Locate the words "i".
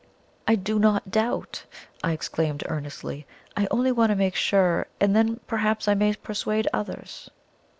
0.47-0.55, 2.03-2.13, 3.55-3.67, 5.87-5.93